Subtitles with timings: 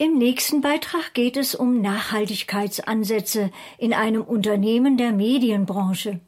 [0.00, 6.20] Im nächsten Beitrag geht es um Nachhaltigkeitsansätze in einem Unternehmen der Medienbranche.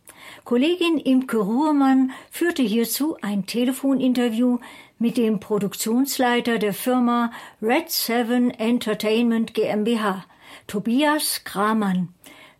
[0.42, 4.58] Kollegin Imke Ruhrmann führte hierzu ein Telefoninterview
[4.98, 7.30] mit dem Produktionsleiter der Firma
[7.62, 10.24] Red Seven Entertainment GmbH,
[10.66, 12.08] Tobias Kramann.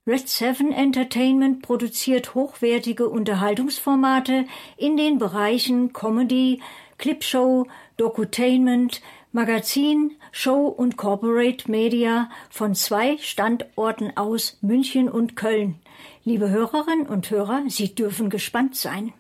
[0.07, 4.45] Red Seven Entertainment produziert hochwertige Unterhaltungsformate
[4.77, 6.63] in den Bereichen Comedy,
[6.99, 7.67] Clipshow,
[7.97, 9.01] Docutainment,
[9.33, 15.81] Magazin, Show und Corporate Media von zwei Standorten aus München und Köln.
[16.25, 19.13] Liebe Hörerinnen und Hörer, Sie dürfen gespannt sein.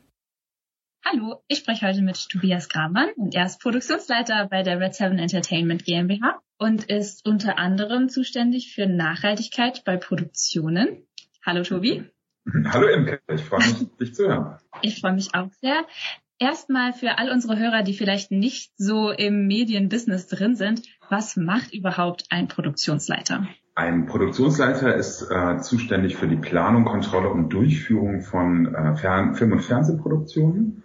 [1.04, 5.20] Hallo, ich spreche heute mit Tobias Gramann und er ist Produktionsleiter bei der Red Seven
[5.20, 11.06] Entertainment GmbH und ist unter anderem zuständig für Nachhaltigkeit bei Produktionen.
[11.46, 12.04] Hallo Tobi.
[12.66, 14.59] Hallo Imke, ich freue mich, dich zu hören.
[14.82, 15.87] Ich freue mich auch sehr.
[16.43, 20.80] Erstmal für all unsere Hörer, die vielleicht nicht so im Medienbusiness drin sind,
[21.11, 23.47] was macht überhaupt ein Produktionsleiter?
[23.75, 29.52] Ein Produktionsleiter ist äh, zuständig für die Planung, Kontrolle und Durchführung von äh, Fern Film-
[29.52, 30.82] und Fernsehproduktionen.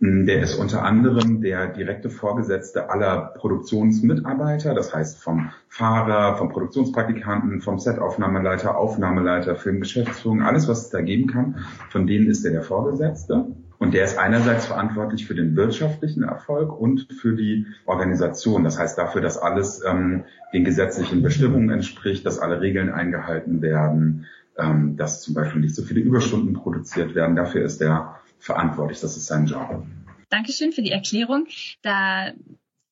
[0.00, 6.48] Hm, der ist unter anderem der direkte Vorgesetzte aller Produktionsmitarbeiter, das heißt vom Fahrer, vom
[6.48, 12.50] Produktionspraktikanten, vom Setaufnahmeleiter, Aufnahmeleiter, Filmgeschäftsführung, alles was es da geben kann, von denen ist er
[12.50, 13.46] der Vorgesetzte.
[13.86, 18.64] Und der ist einerseits verantwortlich für den wirtschaftlichen Erfolg und für die Organisation.
[18.64, 24.26] Das heißt dafür, dass alles ähm, den gesetzlichen Bestimmungen entspricht, dass alle Regeln eingehalten werden,
[24.58, 27.36] ähm, dass zum Beispiel nicht so viele Überstunden produziert werden.
[27.36, 28.98] Dafür ist er verantwortlich.
[28.98, 29.86] Das ist sein Job.
[30.30, 31.46] Dankeschön für die Erklärung.
[31.82, 32.32] Da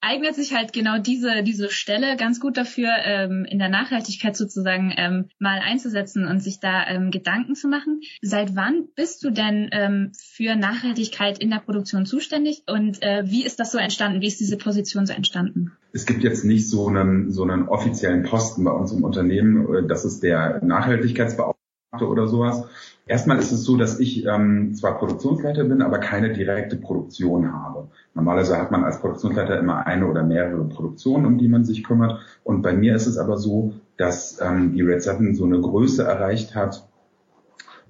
[0.05, 4.92] eignet sich halt genau diese, diese Stelle ganz gut dafür, ähm, in der Nachhaltigkeit sozusagen
[4.97, 8.00] ähm, mal einzusetzen und sich da ähm, Gedanken zu machen.
[8.20, 13.44] Seit wann bist du denn ähm, für Nachhaltigkeit in der Produktion zuständig und äh, wie
[13.44, 14.20] ist das so entstanden?
[14.20, 15.72] Wie ist diese Position so entstanden?
[15.92, 19.88] Es gibt jetzt nicht so einen, so einen offiziellen Posten bei uns im Unternehmen.
[19.88, 22.64] Das ist der Nachhaltigkeitsbeauftragte oder sowas.
[23.06, 27.88] Erstmal ist es so, dass ich ähm, zwar Produktionsleiter bin, aber keine direkte Produktion habe.
[28.15, 32.19] Normalerweise hat man als Produktionsleiter immer eine oder mehrere Produktionen, um die man sich kümmert.
[32.44, 36.03] Und bei mir ist es aber so, dass ähm, die Red Seven so eine Größe
[36.03, 36.88] erreicht hat,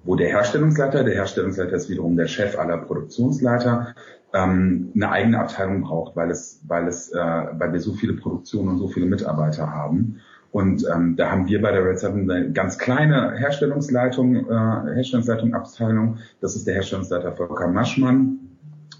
[0.03, 3.95] wo der Herstellungsleiter, der Herstellungsleiter ist wiederum der Chef aller Produktionsleiter,
[4.33, 8.69] ähm, eine eigene Abteilung braucht, weil es, weil es, äh, weil wir so viele Produktionen
[8.69, 10.19] und so viele Mitarbeiter haben.
[10.55, 15.53] Und ähm, da haben wir bei der Red Seven eine ganz kleine Herstellungsleitung, äh, Herstellungsleitung
[15.53, 16.19] Abteilung.
[16.39, 18.39] Das ist der Herstellungsleiter Volker Maschmann,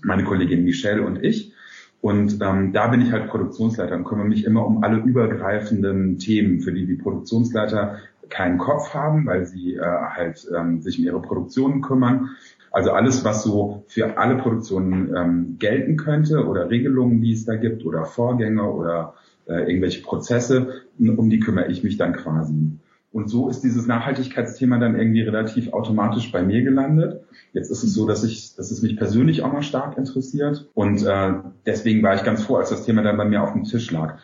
[0.04, 1.54] meine Kollegin Michelle und ich.
[2.02, 6.60] Und ähm, da bin ich halt Produktionsleiter und kümmere mich immer um alle übergreifenden Themen,
[6.60, 11.22] für die die Produktionsleiter keinen Kopf haben, weil sie äh, halt ähm, sich um ihre
[11.22, 12.32] Produktionen kümmern.
[12.72, 17.56] Also alles, was so für alle Produktionen ähm, gelten könnte oder Regelungen, die es da
[17.56, 19.14] gibt oder Vorgänge oder
[19.48, 22.80] äh, irgendwelche Prozesse, um die kümmere ich mich dann quasi.
[23.16, 27.24] Und so ist dieses Nachhaltigkeitsthema dann irgendwie relativ automatisch bei mir gelandet.
[27.54, 30.70] Jetzt ist es so, dass ich, dass es mich persönlich auch mal stark interessiert.
[30.74, 31.34] Und äh,
[31.66, 34.18] deswegen war ich ganz froh, als das Thema dann bei mir auf dem Tisch lag.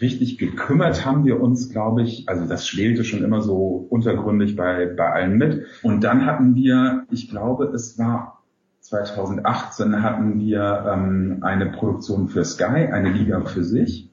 [0.00, 4.86] Richtig gekümmert haben wir uns, glaube ich, also das schwelte schon immer so untergründig bei,
[4.86, 5.66] bei allen mit.
[5.82, 8.38] Und dann hatten wir, ich glaube, es war
[8.80, 14.08] 2018 hatten wir ähm, eine Produktion für Sky, eine Liga für sich.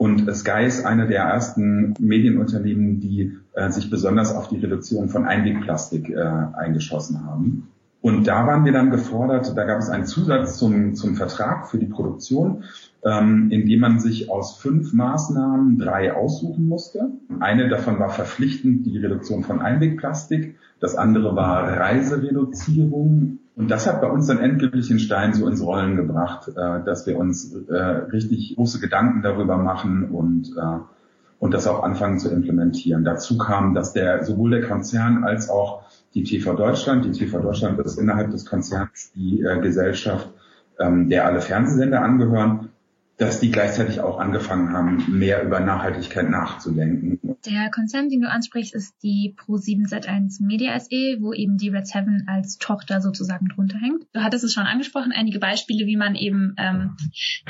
[0.00, 5.26] Und Sky ist eine der ersten Medienunternehmen, die äh, sich besonders auf die Reduzierung von
[5.26, 7.68] Einwegplastik äh, eingeschossen haben.
[8.00, 11.76] Und da waren wir dann gefordert, da gab es einen Zusatz zum, zum Vertrag für
[11.76, 12.64] die Produktion,
[13.04, 17.12] ähm, in dem man sich aus fünf Maßnahmen drei aussuchen musste.
[17.40, 24.00] Eine davon war verpflichtend die Reduktion von Einwegplastik, das andere war Reisereduzierung und das hat
[24.00, 27.74] bei uns dann endgültig den Stein so ins Rollen gebracht, äh, dass wir uns äh,
[27.74, 30.78] richtig große Gedanken darüber machen und, äh,
[31.38, 33.04] und das auch anfangen zu implementieren.
[33.04, 35.82] Dazu kam, dass der sowohl der Konzern als auch
[36.14, 40.30] die TV Deutschland, die TV Deutschland ist innerhalb des Konzerns die äh, Gesellschaft,
[40.78, 42.69] ähm, der alle Fernsehsender angehören,
[43.20, 47.20] dass die gleichzeitig auch angefangen haben, mehr über Nachhaltigkeit nachzudenken.
[47.44, 51.86] Der Konzern, den du ansprichst, ist die Pro7 Z1 Media SE, wo eben die Red
[51.86, 54.06] Seven als Tochter sozusagen drunter hängt.
[54.14, 56.96] Du hattest es schon angesprochen, einige Beispiele, wie man eben ähm,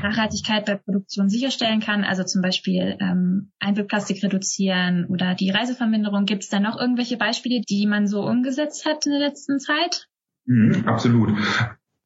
[0.02, 6.24] Nachhaltigkeit bei Produktion sicherstellen kann, also zum Beispiel ähm, Einwegplastik reduzieren oder die Reiseverminderung.
[6.24, 10.08] Gibt es da noch irgendwelche Beispiele, die man so umgesetzt hat in der letzten Zeit?
[10.46, 11.30] Mhm, absolut.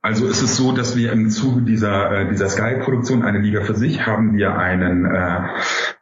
[0.04, 3.74] Also ist es so, dass wir im Zuge dieser, äh, dieser Sky-Produktion, eine Liga für
[3.74, 5.40] sich, haben wir einen, äh,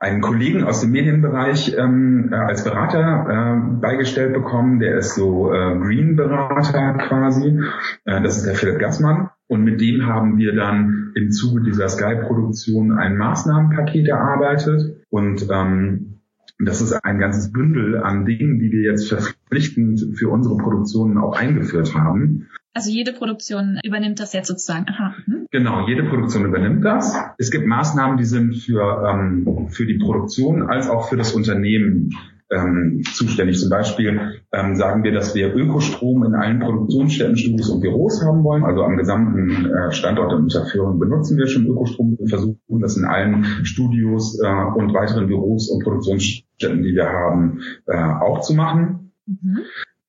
[0.00, 4.80] einen Kollegen aus dem Medienbereich ähm, äh, als Berater äh, beigestellt bekommen.
[4.80, 7.60] Der ist so äh, Green-Berater quasi.
[8.04, 9.30] Äh, das ist der Philipp Gassmann.
[9.46, 14.96] Und mit dem haben wir dann im Zuge dieser Sky-Produktion ein Maßnahmenpaket erarbeitet.
[15.10, 16.22] Und ähm,
[16.58, 21.38] das ist ein ganzes Bündel an Dingen, die wir jetzt verpflichtend für unsere Produktionen auch
[21.38, 22.48] eingeführt haben.
[22.74, 24.86] Also jede Produktion übernimmt das jetzt sozusagen.
[24.88, 25.14] Aha.
[25.24, 25.46] Hm?
[25.50, 27.14] Genau, jede Produktion übernimmt das.
[27.38, 32.10] Es gibt Maßnahmen, die sind für, ähm, für die Produktion als auch für das Unternehmen
[32.52, 33.58] ähm, zuständig.
[33.58, 38.44] Zum Beispiel ähm, sagen wir, dass wir Ökostrom in allen Produktionsstätten, Studios und Büros haben
[38.44, 38.64] wollen.
[38.64, 42.16] Also am gesamten äh, Standort in Unterführung benutzen wir schon Ökostrom.
[42.18, 47.60] Wir versuchen das in allen Studios äh, und weiteren Büros und Produktionsstätten, die wir haben,
[47.86, 49.12] äh, auch zu machen.
[49.26, 49.60] Mhm.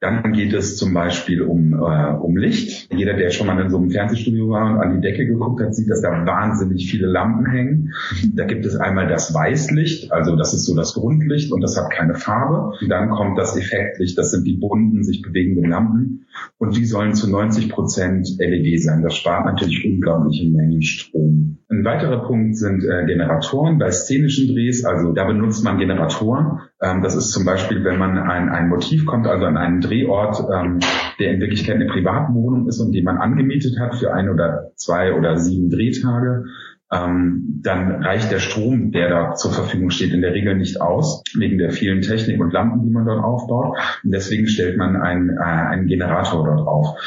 [0.04, 2.94] Dann geht es zum Beispiel um, äh, um Licht.
[2.94, 5.74] Jeder, der schon mal in so einem Fernsehstudio war und an die Decke geguckt hat,
[5.74, 7.94] sieht, dass da wahnsinnig viele Lampen hängen.
[8.34, 11.90] Da gibt es einmal das Weißlicht, also das ist so das Grundlicht und das hat
[11.90, 12.78] keine Farbe.
[12.82, 16.26] Und dann kommt das Effektlicht, das sind die bunten, sich bewegenden Lampen
[16.58, 19.04] und die sollen zu 90 Prozent LED sein.
[19.04, 21.60] Das spart natürlich unglaubliche Mengen Strom.
[21.70, 24.86] Ein weiterer Punkt sind äh, Generatoren bei szenischen Drehs.
[24.86, 26.60] Also da benutzt man Generatoren.
[26.83, 30.44] Ähm, das ist zum Beispiel, wenn man ein, ein Motiv kommt, also an einen Drehort,
[30.53, 30.80] ähm,
[31.19, 35.13] der in Wirklichkeit eine Privatwohnung ist und den man angemietet hat für ein oder zwei
[35.13, 36.45] oder sieben Drehtage
[36.94, 41.24] ähm, dann reicht der Strom, der da zur Verfügung steht, in der Regel nicht aus,
[41.35, 43.77] wegen der vielen Technik und Lampen, die man dort aufbaut.
[44.03, 47.00] Und deswegen stellt man einen, äh, einen Generator dort auf.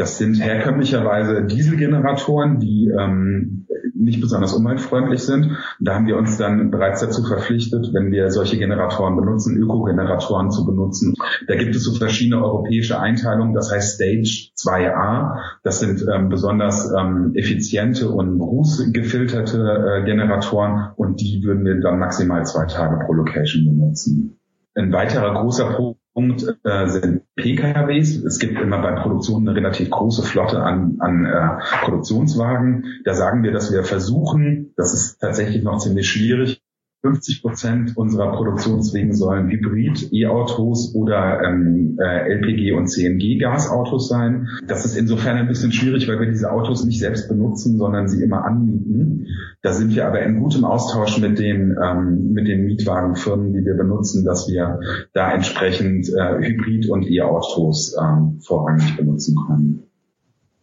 [0.00, 5.58] Das sind herkömmlicherweise Dieselgeneratoren, die ähm, nicht besonders umweltfreundlich sind.
[5.78, 10.64] Da haben wir uns dann bereits dazu verpflichtet, wenn wir solche Generatoren benutzen, Ökogeneratoren zu
[10.64, 11.16] benutzen.
[11.46, 15.34] Da gibt es so verschiedene europäische Einteilungen, das heißt Stage 2a.
[15.64, 19.58] Das sind ähm, besonders ähm, effiziente und rußgefilterte
[20.00, 24.38] äh, Generatoren und die würden wir dann maximal zwei Tage pro Location benutzen.
[24.74, 25.74] Ein weiterer großer
[26.20, 28.22] Punkt äh, sind PKWs.
[28.24, 33.00] Es gibt immer bei Produktion eine relativ große Flotte an, an äh, Produktionswagen.
[33.04, 36.62] Da sagen wir, dass wir versuchen, das ist tatsächlich noch ziemlich schwierig,
[37.02, 44.48] 50 Prozent unserer Produktionswegen sollen Hybrid, E-Autos oder ähm, äh, LPG und CNG-Gasautos sein.
[44.66, 48.22] Das ist insofern ein bisschen schwierig, weil wir diese Autos nicht selbst benutzen, sondern sie
[48.22, 49.26] immer anmieten.
[49.62, 53.74] Da sind wir aber in gutem Austausch mit den ähm, mit den Mietwagenfirmen, die wir
[53.74, 54.80] benutzen, dass wir
[55.14, 59.89] da entsprechend äh, Hybrid- und E-Autos ähm, vorrangig benutzen können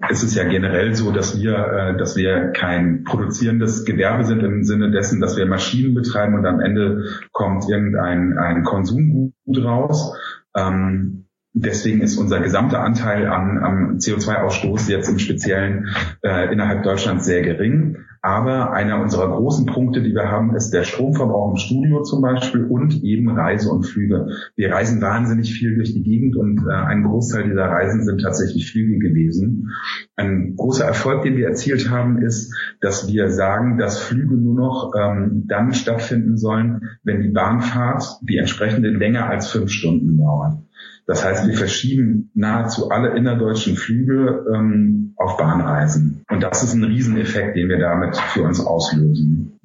[0.10, 4.64] es ist ja generell so, dass wir, äh, dass wir kein produzierendes Gewerbe sind im
[4.64, 10.16] Sinne dessen, dass wir Maschinen betreiben und am Ende kommt irgendein ein Konsumgut raus.
[10.56, 11.27] Ähm,
[11.62, 15.88] deswegen ist unser gesamter Anteil an, am CO2-Ausstoß jetzt im Speziellen
[16.24, 17.98] äh, innerhalb Deutschlands sehr gering.
[18.22, 22.66] Aber einer unserer großen Punkte, die wir haben, ist der Stromverbrauch im Studio zum Beispiel
[22.66, 24.28] und eben Reise und Flüge.
[24.56, 28.72] Wir reisen wahnsinnig viel durch die Gegend und äh, ein Großteil dieser Reisen sind tatsächlich
[28.72, 29.70] Flüge gewesen.
[30.16, 34.92] Ein großer Erfolg, den wir erzielt haben, ist, dass wir sagen, dass Flüge nur noch
[35.00, 40.67] ähm, dann stattfinden sollen, wenn die Bahnfahrt die entsprechende länger als fünf Stunden dauert.
[41.08, 46.24] Das heißt, wir verschieben nahezu alle innerdeutschen Flüge ähm, auf Bahnreisen.
[46.30, 49.58] Und das ist ein Rieseneffekt, den wir damit für uns auslösen.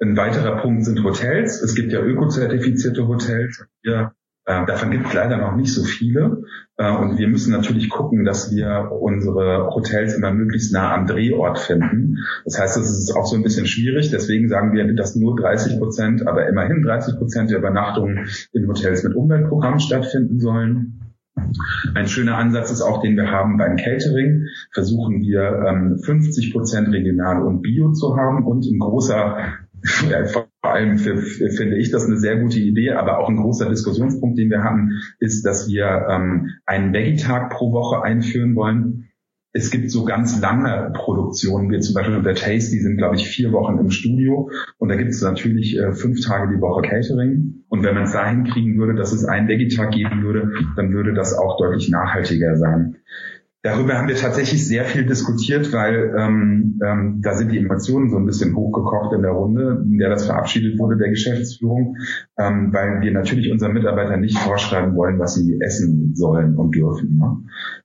[0.00, 1.60] Ein weiterer Punkt sind Hotels.
[1.60, 3.66] Es gibt ja ökozertifizierte Hotels.
[3.82, 4.12] Wir
[4.48, 6.42] äh, davon gibt es leider noch nicht so viele.
[6.78, 11.58] Äh, und wir müssen natürlich gucken, dass wir unsere Hotels immer möglichst nah am Drehort
[11.58, 12.16] finden.
[12.46, 14.10] Das heißt, das ist auch so ein bisschen schwierig.
[14.10, 19.04] Deswegen sagen wir, dass nur 30 Prozent, aber immerhin 30 Prozent der Übernachtungen in Hotels
[19.04, 21.00] mit Umweltprogrammen stattfinden sollen.
[21.94, 24.46] Ein schöner Ansatz ist auch, den wir haben beim Catering.
[24.72, 29.36] Versuchen wir ähm, 50 Prozent regional und bio zu haben und ein großer
[30.78, 34.62] allem finde ich das eine sehr gute Idee, aber auch ein großer Diskussionspunkt, den wir
[34.62, 39.04] hatten, ist, dass wir ähm, einen Veggie-Tag pro Woche einführen wollen.
[39.52, 43.26] Es gibt so ganz lange Produktionen, wie zum Beispiel bei Taste, die sind, glaube ich,
[43.26, 44.50] vier Wochen im Studio.
[44.76, 47.64] Und da gibt es natürlich äh, fünf Tage die Woche Catering.
[47.68, 51.14] Und wenn man es dahin kriegen würde, dass es einen Veggie-Tag geben würde, dann würde
[51.14, 52.96] das auch deutlich nachhaltiger sein.
[53.68, 58.16] Darüber haben wir tatsächlich sehr viel diskutiert, weil ähm, ähm, da sind die Emotionen so
[58.16, 61.98] ein bisschen hochgekocht in der Runde, in der das verabschiedet wurde der Geschäftsführung,
[62.38, 67.18] ähm, weil wir natürlich unseren Mitarbeitern nicht vorschreiben wollen, was sie essen sollen und dürfen.
[67.18, 67.36] Ne?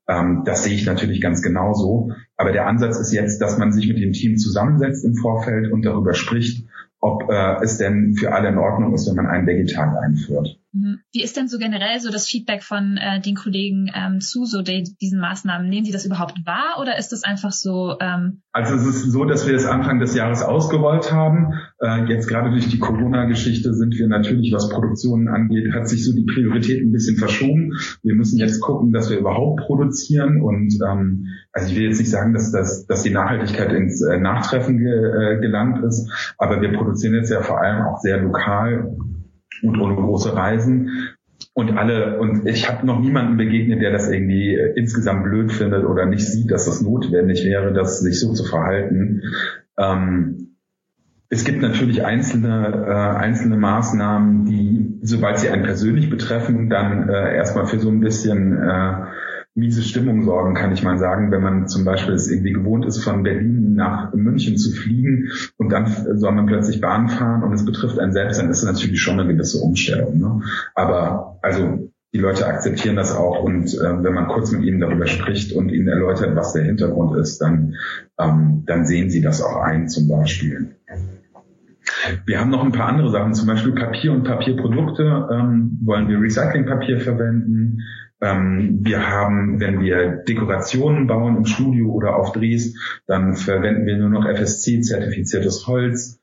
[0.07, 2.11] Ähm, das sehe ich natürlich ganz genauso.
[2.37, 5.83] Aber der Ansatz ist jetzt, dass man sich mit dem Team zusammensetzt im Vorfeld und
[5.83, 6.65] darüber spricht,
[7.03, 10.57] ob äh, es denn für alle in Ordnung ist, wenn man einen Vegetag einführt.
[10.71, 10.99] Mhm.
[11.11, 14.61] Wie ist denn so generell so das Feedback von äh, den Kollegen ähm, zu so
[14.61, 15.67] de diesen Maßnahmen?
[15.67, 17.97] Nehmen die das überhaupt wahr oder ist das einfach so?
[17.99, 21.53] Ähm also es ist so, dass wir es Anfang des Jahres ausgerollt haben.
[21.83, 26.15] Äh, jetzt gerade durch die Corona-Geschichte sind wir natürlich, was Produktionen angeht, hat sich so
[26.15, 27.73] die Priorität ein bisschen verschoben.
[28.03, 32.09] Wir müssen jetzt gucken, dass wir überhaupt produzieren und ähm, also ich will jetzt nicht
[32.09, 36.71] sagen, dass, das, dass die Nachhaltigkeit ins äh, Nachtreffen ge, äh, gelangt ist, aber wir
[36.71, 38.95] produzieren jetzt ja vor allem auch sehr lokal
[39.61, 40.89] und ohne große Reisen.
[41.53, 45.83] Und alle, und ich habe noch niemanden begegnet, der das irgendwie äh, insgesamt blöd findet
[45.83, 49.23] oder nicht sieht, dass das notwendig wäre, das sich so zu verhalten.
[49.77, 50.52] Ähm,
[51.33, 57.35] es gibt natürlich einzelne, äh, einzelne Maßnahmen, die, sobald sie einen persönlich betreffen, dann äh,
[57.35, 58.93] erstmal für so ein bisschen äh,
[59.55, 63.03] miese Stimmung sorgen, kann ich mal sagen, wenn man zum Beispiel es irgendwie gewohnt ist,
[63.03, 67.65] von Berlin nach München zu fliegen und dann soll man plötzlich Bahn fahren und es
[67.65, 70.19] betrifft einen selbst, dann ist es natürlich schon eine gewisse Umstellung.
[70.19, 70.41] Ne?
[70.75, 75.07] Aber also die Leute akzeptieren das auch und äh, wenn man kurz mit ihnen darüber
[75.07, 77.75] spricht und ihnen erläutert, was der Hintergrund ist, dann,
[78.19, 80.75] ähm, dann sehen sie das auch ein zum Beispiel.
[82.25, 85.29] Wir haben noch ein paar andere Sachen, zum Beispiel Papier und Papierprodukte.
[85.31, 87.81] Ähm, wollen wir Recyclingpapier verwenden?
[88.21, 92.75] Ähm, wir haben, wenn wir Dekorationen bauen im Studio oder auf Drehs,
[93.05, 96.19] dann verwenden wir nur noch FSC-zertifiziertes Holz.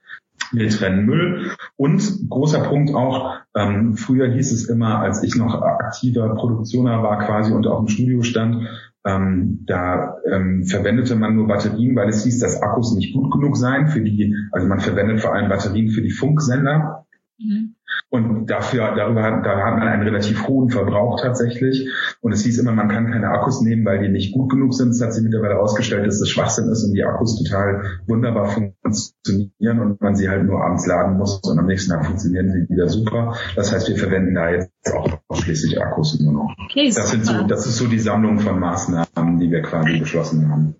[0.52, 1.50] Wir trennen Müll.
[1.76, 7.18] Und großer Punkt auch, ähm, früher hieß es immer, als ich noch aktiver Produktioner war
[7.24, 8.66] quasi und auch im Studio stand,
[9.04, 13.56] ähm, da ähm, verwendete man nur Batterien, weil es hieß, dass Akkus nicht gut genug
[13.56, 17.06] seien für die, also man verwendet vor allem Batterien für die Funksender.
[17.38, 17.76] Mhm.
[18.10, 21.88] Und dafür, darüber hat, da hat man einen relativ hohen Verbrauch tatsächlich.
[22.20, 24.88] Und es hieß immer, man kann keine Akkus nehmen, weil die nicht gut genug sind.
[24.88, 29.80] Es hat sich mittlerweile herausgestellt, dass das Schwachsinn ist und die Akkus total wunderbar funktionieren
[29.80, 32.88] und man sie halt nur abends laden muss und am nächsten Tag funktionieren sie wieder
[32.88, 33.36] super.
[33.54, 36.54] Das heißt, wir verwenden da jetzt auch ausschließlich Akkus nur noch.
[36.64, 40.50] Okay, das, sind so, das ist so die Sammlung von Maßnahmen, die wir quasi beschlossen
[40.50, 40.74] haben.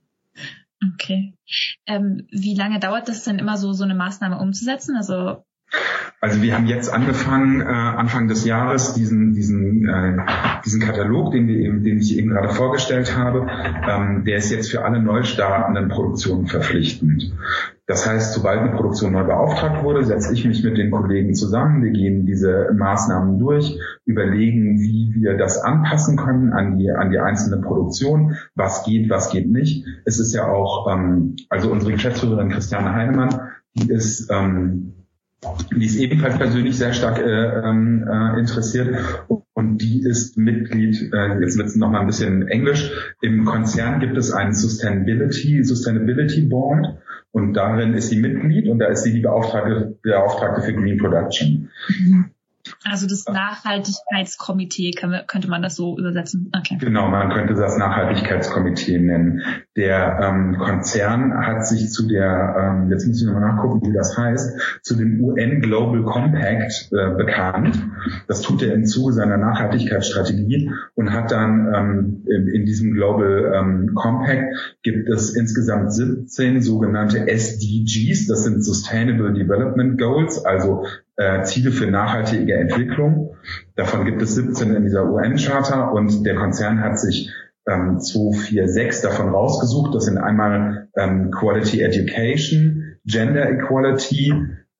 [0.96, 1.34] Okay.
[1.86, 4.96] Ähm, wie lange dauert das denn immer so, so eine Maßnahme umzusetzen?
[4.96, 5.44] Also
[6.20, 10.16] also wir haben jetzt angefangen, äh, Anfang des Jahres, diesen, diesen, äh,
[10.64, 13.46] diesen Katalog, den, wir eben, den ich eben gerade vorgestellt habe,
[13.88, 17.32] ähm, der ist jetzt für alle neu startenden Produktionen verpflichtend.
[17.86, 21.82] Das heißt, sobald eine Produktion neu beauftragt wurde, setze ich mich mit den Kollegen zusammen.
[21.82, 27.18] Wir gehen diese Maßnahmen durch, überlegen, wie wir das anpassen können an die, an die
[27.18, 29.86] einzelne Produktion, was geht, was geht nicht.
[30.04, 33.40] Es ist ja auch, ähm, also unsere Geschäftsführerin Christiane Heinemann,
[33.74, 34.99] die ist ähm,
[35.74, 38.96] die ist ebenfalls persönlich sehr stark äh, ähm, äh, interessiert
[39.54, 44.16] und die ist Mitglied, äh, jetzt wird es nochmal ein bisschen Englisch, im Konzern gibt
[44.16, 46.98] es einen Sustainability, Sustainability Board
[47.32, 51.70] und darin ist sie Mitglied und da ist sie die Beauftragte, Beauftragte für Green Production.
[51.88, 52.30] Mhm.
[52.84, 54.92] Also das Nachhaltigkeitskomitee
[55.26, 56.50] könnte man das so übersetzen.
[56.56, 56.76] Okay.
[56.78, 59.42] Genau, man könnte das Nachhaltigkeitskomitee nennen.
[59.76, 64.16] Der ähm, Konzern hat sich zu der, ähm, jetzt muss ich nochmal nachgucken, wie das
[64.16, 67.82] heißt, zu dem UN Global Compact äh, bekannt.
[68.28, 73.52] Das tut er im Zuge seiner Nachhaltigkeitsstrategie und hat dann ähm, in, in diesem Global
[73.54, 80.84] ähm, Compact gibt es insgesamt 17 sogenannte SDGs, das sind Sustainable Development Goals, also
[81.20, 83.36] äh, Ziele für nachhaltige Entwicklung.
[83.76, 87.30] Davon gibt es 17 in dieser UN-Charta und der Konzern hat sich
[87.68, 89.94] ähm, 246 davon rausgesucht.
[89.94, 94.32] Das sind einmal ähm, Quality Education, Gender Equality,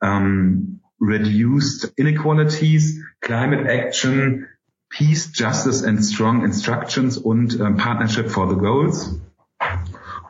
[0.02, 4.47] ähm, Reduced Inequalities, Climate Action,
[4.88, 9.20] Peace, Justice and Strong Instructions und ähm, Partnership for the Goals.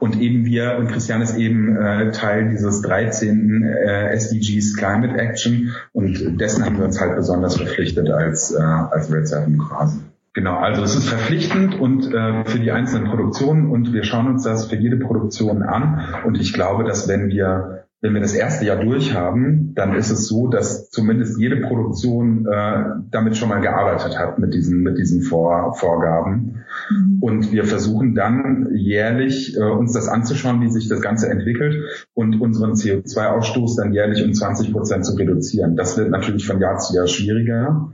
[0.00, 3.62] Und eben wir, und Christian ist eben äh, Teil dieses 13.
[3.62, 9.12] Äh, SDGs Climate Action und dessen haben wir uns halt besonders verpflichtet als, äh, als
[9.12, 10.00] Red Seven quasi.
[10.32, 14.44] Genau, also es ist verpflichtend und äh, für die einzelnen Produktionen und wir schauen uns
[14.44, 18.64] das für jede Produktion an und ich glaube, dass wenn wir wenn wir das erste
[18.64, 24.18] Jahr durchhaben, dann ist es so, dass zumindest jede Produktion äh, damit schon mal gearbeitet
[24.18, 26.64] hat mit diesen mit diesen Vor Vorgaben.
[26.90, 27.18] Mhm.
[27.20, 32.40] Und wir versuchen dann jährlich äh, uns das anzuschauen, wie sich das Ganze entwickelt und
[32.40, 35.76] unseren CO2-Ausstoß dann jährlich um 20 Prozent zu reduzieren.
[35.76, 37.92] Das wird natürlich von Jahr zu Jahr schwieriger.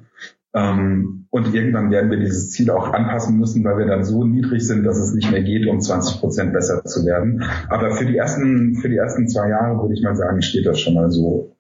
[0.57, 4.67] Ähm, und irgendwann werden wir dieses Ziel auch anpassen müssen, weil wir dann so niedrig
[4.67, 7.45] sind, dass es nicht mehr geht, um 20 Prozent besser zu werden.
[7.69, 10.81] Aber für die ersten, für die ersten zwei Jahre würde ich mal sagen, steht das
[10.81, 11.55] schon mal so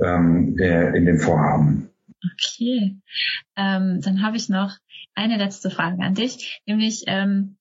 [0.00, 1.88] ähm, äh, in den Vorhaben.
[2.34, 2.96] Okay,
[3.56, 4.76] ähm, dann habe ich noch
[5.16, 7.56] eine letzte Frage an dich, nämlich ähm,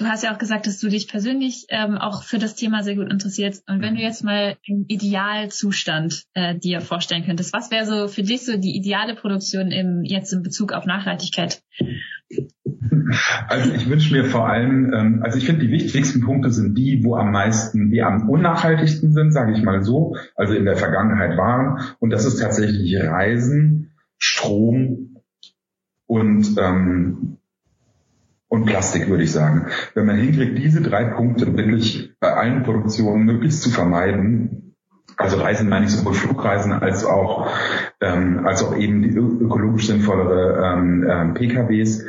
[0.00, 2.96] Du hast ja auch gesagt, dass du dich persönlich ähm, auch für das Thema sehr
[2.96, 3.68] gut interessierst.
[3.68, 8.22] Und wenn du jetzt mal einen Idealzustand äh, dir vorstellen könntest, was wäre so für
[8.22, 11.62] dich so die ideale Produktion im, jetzt in Bezug auf Nachhaltigkeit?
[13.46, 17.04] Also ich wünsche mir vor allem, ähm, also ich finde die wichtigsten Punkte sind die,
[17.04, 21.36] wo am meisten, die am unnachhaltigsten sind, sage ich mal so, also in der Vergangenheit
[21.36, 21.78] waren.
[21.98, 25.18] Und das ist tatsächlich Reisen, Strom
[26.06, 27.36] und ähm,
[28.50, 29.68] und Plastik, würde ich sagen.
[29.94, 34.74] Wenn man hinkriegt, diese drei Punkte wirklich bei allen Produktionen möglichst zu vermeiden,
[35.16, 37.48] also Reisen meine ich sowohl Flugreisen als auch
[38.00, 42.06] ähm, als auch eben die ökologisch sinnvollere ähm, ähm, PKWs,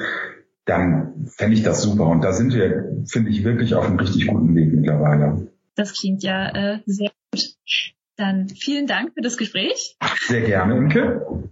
[0.65, 2.07] dann fände ich das super.
[2.07, 5.47] Und da sind wir, finde ich, wirklich auf einem richtig guten Weg mittlerweile.
[5.75, 7.55] Das klingt ja äh, sehr gut.
[8.15, 9.97] Dann vielen Dank für das Gespräch.
[10.27, 11.51] Sehr gerne, Imke.